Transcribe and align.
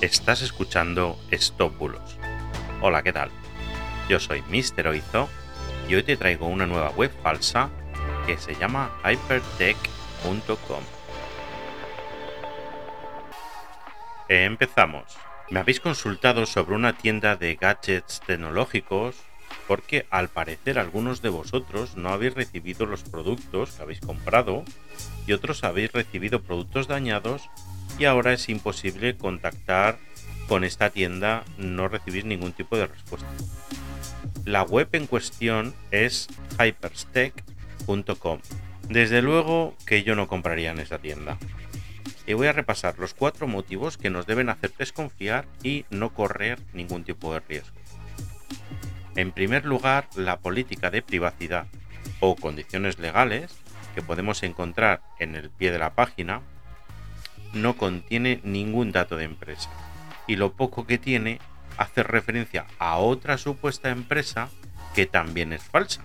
Estás 0.00 0.42
escuchando 0.42 1.18
Stop 1.30 1.78
Bulos. 1.78 2.18
Hola, 2.82 3.02
¿qué 3.02 3.12
tal? 3.12 3.30
Yo 4.08 4.20
soy 4.20 4.42
Mr. 4.42 4.88
Oizo 4.88 5.28
y 5.88 5.94
hoy 5.94 6.02
te 6.02 6.16
traigo 6.16 6.46
una 6.46 6.66
nueva 6.66 6.90
web 6.90 7.10
falsa 7.22 7.70
que 8.26 8.36
se 8.36 8.54
llama 8.56 8.90
hypertech.com. 9.04 10.82
Empezamos. 14.28 15.04
Me 15.50 15.60
habéis 15.60 15.80
consultado 15.80 16.44
sobre 16.44 16.74
una 16.74 16.98
tienda 16.98 17.36
de 17.36 17.54
gadgets 17.54 18.20
tecnológicos 18.26 19.16
porque 19.66 20.06
al 20.10 20.28
parecer 20.28 20.78
algunos 20.78 21.22
de 21.22 21.30
vosotros 21.30 21.96
no 21.96 22.10
habéis 22.10 22.34
recibido 22.34 22.84
los 22.84 23.04
productos 23.04 23.72
que 23.72 23.82
habéis 23.82 24.00
comprado 24.00 24.64
y 25.26 25.32
otros 25.32 25.64
habéis 25.64 25.92
recibido 25.92 26.42
productos 26.42 26.88
dañados 26.88 27.48
y 27.98 28.04
ahora 28.04 28.32
es 28.32 28.48
imposible 28.48 29.16
contactar 29.16 29.98
con 30.48 30.64
esta 30.64 30.90
tienda, 30.90 31.44
no 31.58 31.88
recibís 31.88 32.24
ningún 32.24 32.52
tipo 32.52 32.76
de 32.76 32.86
respuesta. 32.86 33.28
La 34.44 34.62
web 34.62 34.88
en 34.92 35.06
cuestión 35.06 35.74
es 35.90 36.28
hyperstech.com. 36.58 38.40
Desde 38.88 39.22
luego 39.22 39.74
que 39.86 40.02
yo 40.02 40.14
no 40.14 40.28
compraría 40.28 40.72
en 40.72 40.80
esa 40.80 40.98
tienda. 40.98 41.38
Y 42.26 42.34
voy 42.34 42.46
a 42.46 42.52
repasar 42.52 42.98
los 42.98 43.14
cuatro 43.14 43.46
motivos 43.46 43.96
que 43.96 44.10
nos 44.10 44.26
deben 44.26 44.48
hacer 44.48 44.72
desconfiar 44.76 45.46
y 45.62 45.84
no 45.90 46.12
correr 46.12 46.58
ningún 46.72 47.04
tipo 47.04 47.32
de 47.32 47.40
riesgo. 47.40 47.76
En 49.16 49.32
primer 49.32 49.64
lugar, 49.64 50.08
la 50.16 50.38
política 50.38 50.90
de 50.90 51.02
privacidad 51.02 51.66
o 52.20 52.36
condiciones 52.36 52.98
legales 52.98 53.56
que 53.94 54.02
podemos 54.02 54.42
encontrar 54.42 55.02
en 55.18 55.36
el 55.36 55.50
pie 55.50 55.70
de 55.70 55.78
la 55.78 55.94
página 55.94 56.42
no 57.54 57.76
contiene 57.76 58.40
ningún 58.44 58.92
dato 58.92 59.16
de 59.16 59.24
empresa 59.24 59.70
y 60.26 60.36
lo 60.36 60.52
poco 60.52 60.86
que 60.86 60.98
tiene 60.98 61.40
hace 61.76 62.02
referencia 62.02 62.66
a 62.78 62.98
otra 62.98 63.38
supuesta 63.38 63.90
empresa 63.90 64.48
que 64.94 65.06
también 65.06 65.52
es 65.52 65.62
falsa. 65.62 66.02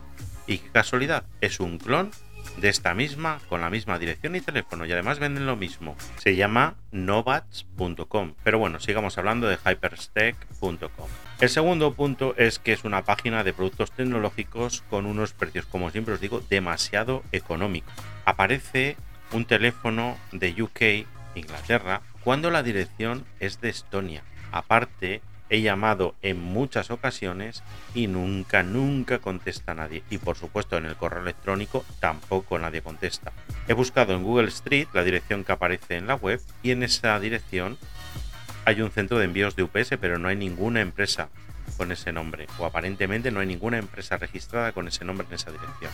Y 0.47 0.59
qué 0.59 0.69
casualidad, 0.69 1.25
es 1.41 1.59
un 1.59 1.77
clon 1.77 2.11
de 2.57 2.69
esta 2.69 2.93
misma 2.93 3.39
con 3.47 3.61
la 3.61 3.69
misma 3.69 3.99
dirección 3.99 4.35
y 4.35 4.41
teléfono 4.41 4.85
y 4.85 4.91
además 4.91 5.19
venden 5.19 5.45
lo 5.45 5.55
mismo. 5.55 5.95
Se 6.17 6.35
llama 6.35 6.75
novats.com. 6.91 8.33
Pero 8.43 8.59
bueno, 8.59 8.79
sigamos 8.79 9.17
hablando 9.17 9.47
de 9.47 9.57
hyperstack.com. 9.57 11.07
El 11.39 11.49
segundo 11.49 11.93
punto 11.93 12.33
es 12.37 12.59
que 12.59 12.73
es 12.73 12.83
una 12.83 13.03
página 13.03 13.43
de 13.43 13.53
productos 13.53 13.91
tecnológicos 13.91 14.83
con 14.89 15.05
unos 15.05 15.33
precios, 15.33 15.65
como 15.65 15.89
siempre 15.91 16.15
os 16.15 16.21
digo, 16.21 16.43
demasiado 16.49 17.23
económicos. 17.31 17.93
Aparece 18.25 18.97
un 19.31 19.45
teléfono 19.45 20.17
de 20.31 20.61
UK 20.61 21.07
Inglaterra, 21.35 22.01
cuando 22.23 22.51
la 22.51 22.63
dirección 22.63 23.25
es 23.39 23.61
de 23.61 23.69
Estonia. 23.69 24.23
Aparte, 24.51 25.21
he 25.49 25.61
llamado 25.61 26.15
en 26.21 26.39
muchas 26.39 26.91
ocasiones 26.91 27.63
y 27.93 28.07
nunca, 28.07 28.63
nunca 28.63 29.19
contesta 29.19 29.73
nadie. 29.73 30.03
Y 30.09 30.19
por 30.19 30.37
supuesto 30.37 30.77
en 30.77 30.85
el 30.85 30.95
correo 30.95 31.21
electrónico 31.21 31.83
tampoco 31.99 32.57
nadie 32.59 32.81
contesta. 32.81 33.31
He 33.67 33.73
buscado 33.73 34.13
en 34.13 34.23
Google 34.23 34.49
Street 34.49 34.87
la 34.93 35.03
dirección 35.03 35.43
que 35.43 35.51
aparece 35.51 35.97
en 35.97 36.07
la 36.07 36.15
web 36.15 36.41
y 36.63 36.71
en 36.71 36.83
esa 36.83 37.19
dirección 37.19 37.77
hay 38.65 38.81
un 38.81 38.91
centro 38.91 39.17
de 39.17 39.25
envíos 39.25 39.55
de 39.55 39.63
UPS, 39.63 39.97
pero 39.99 40.19
no 40.19 40.27
hay 40.27 40.35
ninguna 40.35 40.81
empresa 40.81 41.29
con 41.77 41.91
ese 41.91 42.11
nombre. 42.11 42.47
O 42.59 42.65
aparentemente 42.65 43.31
no 43.31 43.39
hay 43.39 43.47
ninguna 43.47 43.77
empresa 43.77 44.17
registrada 44.17 44.71
con 44.71 44.87
ese 44.87 45.05
nombre 45.05 45.25
en 45.27 45.33
esa 45.33 45.51
dirección. 45.51 45.91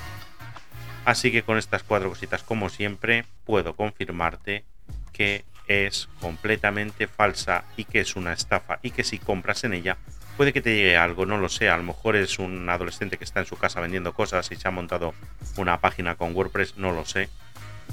Así 1.05 1.31
que 1.31 1.43
con 1.43 1.57
estas 1.57 1.83
cuatro 1.83 2.09
cositas, 2.09 2.43
como 2.43 2.69
siempre, 2.69 3.25
puedo 3.45 3.75
confirmarte 3.75 4.65
que 5.15 5.45
es 5.67 6.09
completamente 6.19 7.07
falsa 7.07 7.63
y 7.77 7.85
que 7.85 8.01
es 8.01 8.15
una 8.15 8.33
estafa 8.33 8.79
y 8.83 8.91
que 8.91 9.03
si 9.03 9.17
compras 9.17 9.63
en 9.63 9.73
ella 9.73 9.97
puede 10.37 10.53
que 10.53 10.61
te 10.61 10.75
llegue 10.75 10.97
algo, 10.97 11.25
no 11.25 11.37
lo 11.37 11.47
sé, 11.49 11.69
a 11.69 11.77
lo 11.77 11.83
mejor 11.83 12.15
es 12.15 12.39
un 12.39 12.69
adolescente 12.69 13.17
que 13.17 13.23
está 13.23 13.39
en 13.39 13.45
su 13.45 13.55
casa 13.55 13.79
vendiendo 13.79 14.13
cosas 14.13 14.51
y 14.51 14.55
se 14.55 14.67
ha 14.67 14.71
montado 14.71 15.13
una 15.55 15.79
página 15.79 16.15
con 16.15 16.35
WordPress, 16.35 16.77
no 16.77 16.91
lo 16.91 17.05
sé, 17.05 17.29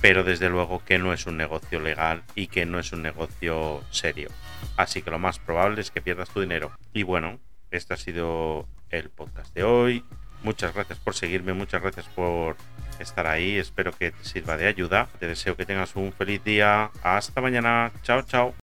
pero 0.00 0.24
desde 0.24 0.48
luego 0.48 0.82
que 0.84 0.98
no 0.98 1.12
es 1.12 1.26
un 1.26 1.36
negocio 1.36 1.80
legal 1.80 2.24
y 2.34 2.48
que 2.48 2.66
no 2.66 2.80
es 2.80 2.92
un 2.92 3.02
negocio 3.02 3.82
serio. 3.90 4.28
Así 4.76 5.02
que 5.02 5.10
lo 5.10 5.20
más 5.20 5.38
probable 5.38 5.80
es 5.80 5.90
que 5.90 6.02
pierdas 6.02 6.30
tu 6.30 6.40
dinero. 6.40 6.72
Y 6.92 7.04
bueno, 7.04 7.38
este 7.70 7.94
ha 7.94 7.96
sido 7.96 8.66
el 8.90 9.10
podcast 9.10 9.54
de 9.54 9.62
hoy. 9.62 10.04
Muchas 10.42 10.74
gracias 10.74 10.98
por 10.98 11.14
seguirme, 11.14 11.52
muchas 11.52 11.80
gracias 11.80 12.06
por 12.06 12.56
estar 13.02 13.26
ahí. 13.26 13.58
Espero 13.58 13.92
que 13.92 14.12
te 14.12 14.24
sirva 14.24 14.56
de 14.56 14.66
ayuda. 14.66 15.08
Te 15.18 15.26
deseo 15.26 15.56
que 15.56 15.66
tengas 15.66 15.96
un 15.96 16.12
feliz 16.12 16.42
día. 16.44 16.90
Hasta 17.02 17.40
mañana. 17.40 17.92
Chao, 18.02 18.22
chao. 18.22 18.61